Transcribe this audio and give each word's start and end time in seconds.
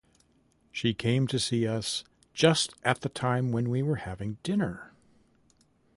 She 0.71 0.95
came 0.95 1.27
to 1.27 1.37
see 1.37 1.67
us 1.67 2.03
just 2.33 2.73
at 2.83 3.01
the 3.01 3.09
time 3.09 3.51
when 3.51 3.69
we 3.69 3.83
were 3.83 3.97
having 3.97 4.39
dinner. 4.41 4.93